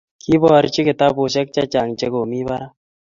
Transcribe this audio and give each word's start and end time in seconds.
koiborchi 0.23 0.81
kitabushek 0.87 1.47
chechang 1.55 1.91
che 1.99 2.07
komii 2.13 2.47
barak 2.47 2.71